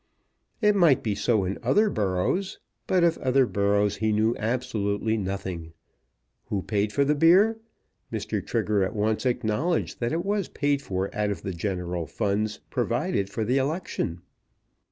It 0.63 0.75
might 0.75 1.03
be 1.03 1.13
so 1.13 1.45
in 1.45 1.59
other 1.61 1.87
boroughs, 1.87 2.57
but 2.87 3.03
of 3.03 3.19
other 3.19 3.45
boroughs 3.45 3.97
he 3.97 4.11
knew 4.11 4.35
absolutely 4.39 5.15
nothing. 5.15 5.73
Who 6.45 6.63
paid 6.63 6.91
for 6.91 7.05
the 7.05 7.13
beer? 7.13 7.59
Mr. 8.11 8.43
Trigger 8.43 8.83
at 8.83 8.95
once 8.95 9.27
acknowledged 9.27 9.99
that 9.99 10.11
it 10.11 10.25
was 10.25 10.47
paid 10.47 10.81
for 10.81 11.15
out 11.15 11.29
of 11.29 11.43
the 11.43 11.53
general 11.53 12.07
funds 12.07 12.61
provided 12.71 13.29
for 13.29 13.45
the 13.45 13.59
election. 13.59 14.23